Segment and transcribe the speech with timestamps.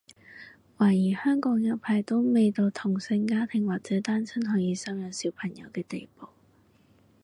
[0.79, 6.27] 懷疑香港有排都未到同性家庭或者單親可以收養小朋友嘅地步